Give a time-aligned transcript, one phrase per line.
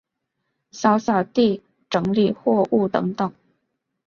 [0.71, 3.31] 扫扫地、整理货物等等